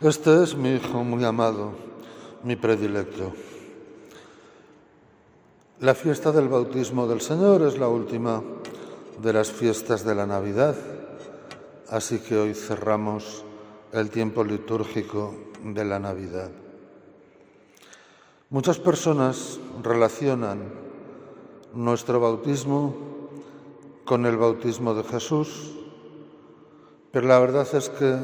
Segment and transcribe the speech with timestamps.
[0.00, 1.72] Este es mi hijo muy amado,
[2.44, 3.32] mi predilecto.
[5.80, 8.40] La fiesta del bautismo del Señor es la última
[9.20, 10.76] de las fiestas de la Navidad,
[11.88, 13.42] así que hoy cerramos
[13.90, 15.34] el tiempo litúrgico
[15.64, 16.52] de la Navidad.
[18.50, 20.60] Muchas personas relacionan
[21.74, 22.94] nuestro bautismo
[24.04, 25.72] con el bautismo de Jesús,
[27.10, 28.16] pero la verdad es que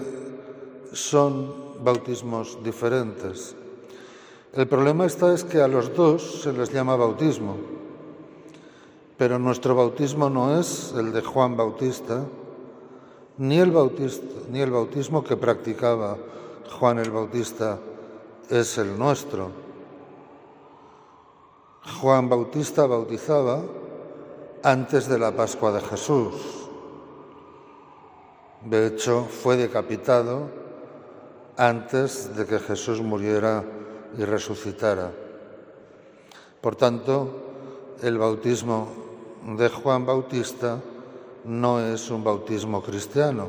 [0.92, 3.56] son bautismos diferentes.
[4.52, 7.56] El problema está es que a los dos se les llama bautismo,
[9.16, 12.24] pero nuestro bautismo no es el de Juan Bautista,
[13.38, 13.72] ni el,
[14.50, 16.16] ni el bautismo que practicaba
[16.78, 17.78] Juan el Bautista
[18.48, 19.50] es el nuestro.
[22.00, 23.62] Juan Bautista bautizaba
[24.62, 26.34] antes de la Pascua de Jesús.
[28.64, 30.63] De hecho, fue decapitado
[31.56, 33.64] antes de que Jesús muriera
[34.18, 35.12] y resucitara.
[36.60, 37.28] Por tanto,
[38.02, 38.88] el bautismo
[39.56, 40.80] de Juan Bautista
[41.44, 43.48] no es un bautismo cristiano,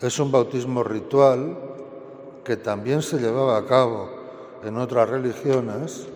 [0.00, 1.56] es un bautismo ritual
[2.44, 4.08] que también se llevaba a cabo
[4.62, 6.06] en otras religiones,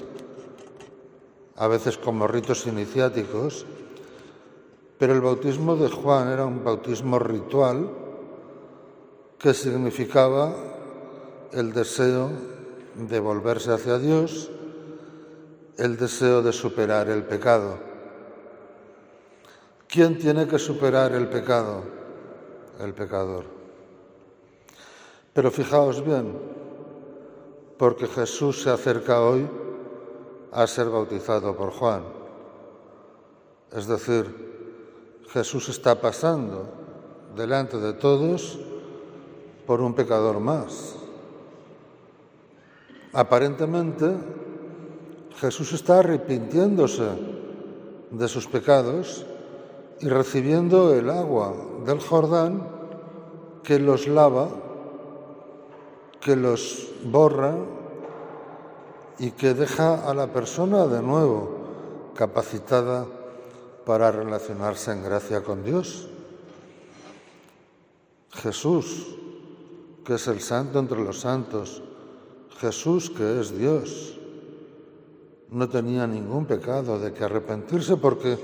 [1.56, 3.66] a veces como ritos iniciáticos,
[4.98, 8.01] pero el bautismo de Juan era un bautismo ritual
[9.42, 10.54] que significaba
[11.50, 12.30] el deseo
[12.94, 14.48] de volverse hacia Dios,
[15.76, 17.76] el deseo de superar el pecado.
[19.88, 21.82] ¿Quién tiene que superar el pecado?
[22.78, 23.44] El pecador.
[25.32, 26.38] Pero fijaos bien,
[27.78, 29.50] porque Jesús se acerca hoy
[30.52, 32.04] a ser bautizado por Juan.
[33.72, 36.68] Es decir, Jesús está pasando
[37.34, 38.71] delante de todos
[39.66, 40.96] por un pecador más.
[43.12, 44.10] Aparentemente,
[45.36, 47.08] Jesús está arrepintiéndose
[48.10, 49.26] de sus pecados
[50.00, 52.68] y recibiendo el agua del Jordán
[53.62, 54.48] que los lava,
[56.20, 57.54] que los borra
[59.18, 63.06] y que deja a la persona de nuevo capacitada
[63.84, 66.08] para relacionarse en gracia con Dios.
[68.30, 69.16] Jesús
[70.04, 71.82] que es el santo entre los santos,
[72.58, 74.18] Jesús que es Dios.
[75.50, 78.38] No tenía ningún pecado de que arrepentirse porque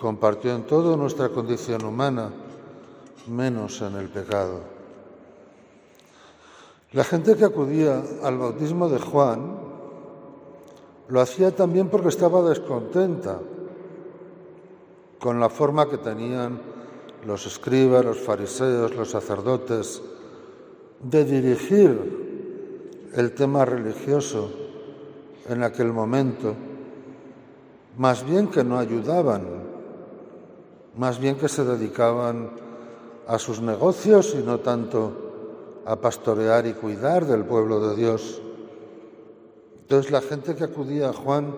[0.00, 2.30] compartió en todo nuestra condición humana,
[3.28, 4.60] menos en el pecado.
[6.92, 9.56] La gente que acudía al bautismo de Juan
[11.08, 13.38] lo hacía también porque estaba descontenta
[15.18, 16.60] con la forma que tenían
[17.24, 20.02] los escribas, los fariseos, los sacerdotes,
[21.02, 24.50] de dirigir el tema religioso
[25.48, 26.54] en aquel momento,
[27.96, 29.42] más bien que no ayudaban,
[30.96, 32.50] más bien que se dedicaban
[33.26, 38.40] a sus negocios y no tanto a pastorear y cuidar del pueblo de Dios.
[39.80, 41.54] Entonces la gente que acudía a Juan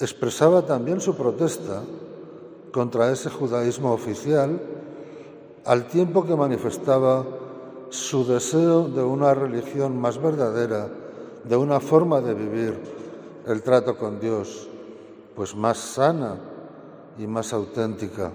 [0.00, 1.82] expresaba también su protesta
[2.72, 4.60] contra ese judaísmo oficial
[5.64, 7.24] al tiempo que manifestaba
[7.90, 10.88] su deseo de una religión más verdadera,
[11.44, 12.78] de una forma de vivir
[13.46, 14.68] el trato con Dios,
[15.34, 16.36] pues más sana
[17.18, 18.32] y más auténtica.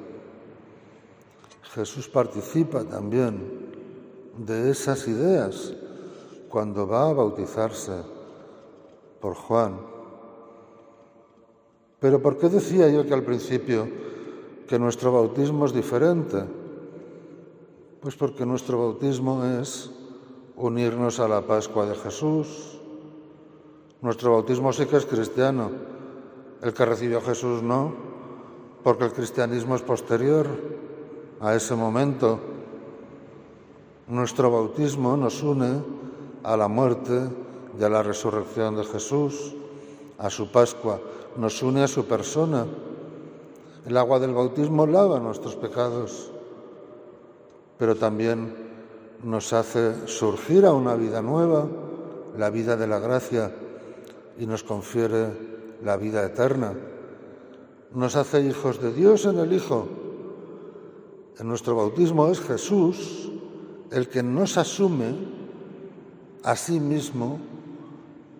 [1.73, 3.71] Jesús participa también
[4.37, 5.73] de esas ideas
[6.49, 7.93] cuando va a bautizarse
[9.19, 9.79] por Juan.
[11.99, 13.87] Pero ¿por qué decía yo que al principio
[14.67, 16.60] que nuestro bautismo es diferente?
[18.01, 19.91] Pues porque nuestro bautismo es
[20.55, 22.79] unirnos a la Pascua de Jesús.
[24.01, 25.69] Nuestro bautismo sí que es cristiano.
[26.63, 27.93] El que recibió Jesús no,
[28.83, 30.47] porque el cristianismo es posterior
[31.41, 32.39] a ese momento.
[34.07, 35.83] Nuestro bautismo nos une
[36.41, 37.29] a la muerte
[37.79, 39.53] y a la resurrección de Jesús,
[40.17, 40.99] a su Pascua,
[41.37, 42.65] nos une a su persona.
[43.85, 46.30] El agua del bautismo lava nuestros pecados
[47.81, 48.53] pero también
[49.23, 51.67] nos hace surgir a una vida nueva,
[52.37, 53.51] la vida de la gracia,
[54.37, 56.75] y nos confiere la vida eterna.
[57.95, 59.87] Nos hace hijos de Dios en el Hijo.
[61.39, 63.31] En nuestro bautismo es Jesús
[63.89, 65.15] el que nos asume
[66.43, 67.39] a sí mismo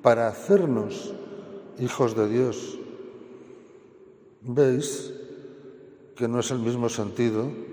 [0.04, 1.16] para hacernos
[1.80, 2.78] hijos de Dios.
[4.42, 5.12] ¿Veis
[6.16, 7.71] que no es el mismo sentido?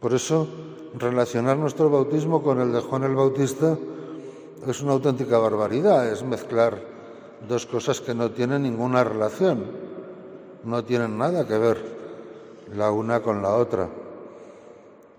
[0.00, 0.46] Por eso
[0.94, 3.76] relacionar nuestro bautismo con el de Juan el Bautista
[4.66, 6.80] es una auténtica barbaridad, es mezclar
[7.48, 9.64] dos cosas que no tienen ninguna relación,
[10.64, 11.78] no tienen nada que ver
[12.74, 13.88] la una con la otra.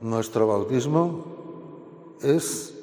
[0.02, 2.74] Nuestro bautismo es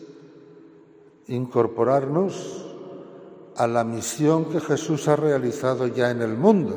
[1.29, 2.64] incorporarnos
[3.56, 6.76] a la misión que Jesús ha realizado ya en el mundo,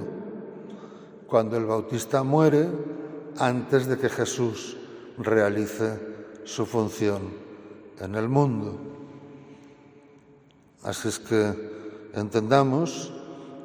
[1.27, 2.69] cuando el bautista muere
[3.39, 4.77] antes de que Jesús
[5.17, 5.99] realice
[6.43, 7.21] su función
[7.99, 8.75] en el mundo.
[10.83, 13.11] Así es que entendamos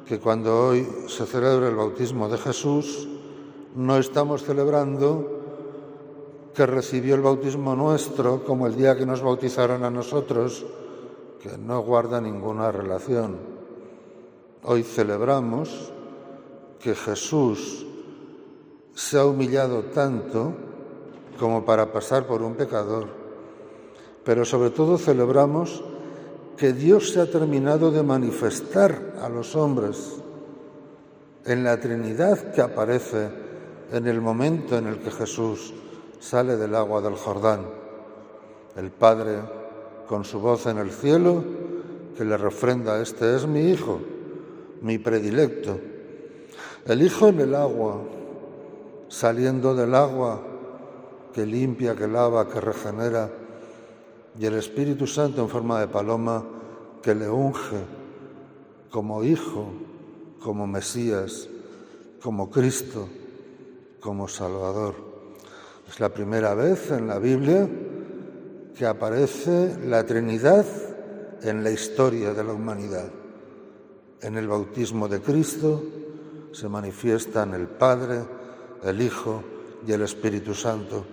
[0.05, 3.07] que cuando hoy se celebra el bautismo de Jesús,
[3.75, 5.39] no estamos celebrando
[6.53, 10.65] que recibió el bautismo nuestro como el día que nos bautizaron a nosotros,
[11.41, 13.37] que no guarda ninguna relación.
[14.63, 15.91] Hoy celebramos
[16.79, 17.85] que Jesús
[18.93, 20.53] se ha humillado tanto
[21.39, 23.07] como para pasar por un pecador,
[24.23, 25.83] pero sobre todo celebramos
[26.57, 30.21] que Dios se ha terminado de manifestar a los hombres
[31.45, 33.29] en la Trinidad que aparece
[33.91, 35.73] en el momento en el que Jesús
[36.19, 37.65] sale del agua del Jordán.
[38.77, 39.39] El Padre,
[40.07, 41.43] con su voz en el cielo,
[42.17, 43.99] que le refrenda, este es mi Hijo,
[44.81, 45.79] mi predilecto.
[46.85, 48.01] El Hijo en el agua,
[49.09, 50.52] saliendo del agua
[51.33, 53.29] que limpia, que lava, que regenera,
[54.39, 56.43] y el Espíritu Santo en forma de paloma
[57.01, 57.77] que le unge
[58.89, 59.73] como Hijo,
[60.39, 61.47] como Mesías,
[62.21, 63.07] como Cristo,
[63.99, 64.95] como Salvador.
[65.87, 67.67] Es la primera vez en la Biblia
[68.75, 70.65] que aparece la Trinidad
[71.41, 73.09] en la historia de la humanidad.
[74.21, 75.83] En el bautismo de Cristo
[76.51, 78.23] se manifiestan el Padre,
[78.83, 79.43] el Hijo
[79.85, 81.12] y el Espíritu Santo.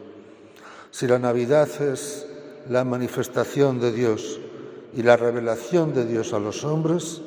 [0.90, 2.26] Si la Navidad es
[2.68, 4.40] la manifestación de Dios
[4.94, 7.22] y la revelación de Dios a los hombres,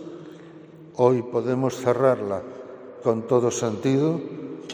[0.95, 2.41] hoy podemos cerrarla
[3.03, 4.19] con todo sentido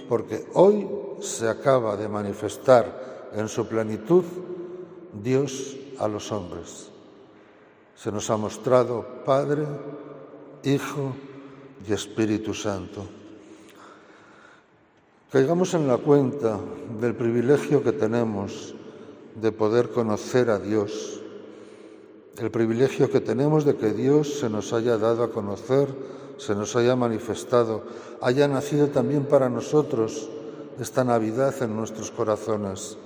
[0.07, 0.87] porque hoy
[1.21, 4.23] se acaba de manifestar en su plenitud
[5.13, 6.89] Dios a los hombres.
[7.95, 9.67] Se nos ha mostrado Padre,
[10.63, 11.13] Hijo
[11.87, 13.05] y Espíritu Santo.
[15.31, 16.59] Caigamos en la cuenta
[16.99, 18.73] del privilegio que tenemos
[19.35, 21.21] de poder conocer a Dios,
[22.37, 25.89] el privilegio que tenemos de que Dios se nos haya dado a conocer,
[26.37, 27.83] se nos haya manifestado,
[28.21, 30.29] haya nacido también para nosotros
[30.79, 32.97] esta Navidad en nuestros corazones.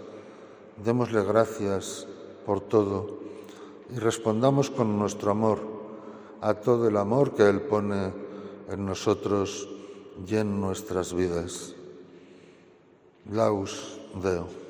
[0.84, 2.08] Démosle gracias
[2.46, 3.20] por todo
[3.90, 5.60] y respondamos con nuestro amor
[6.42, 8.12] a todo el amor que Él pone
[8.70, 9.68] en nosotros
[10.28, 11.74] y en nuestras vidas.
[13.32, 14.63] Laus Deo.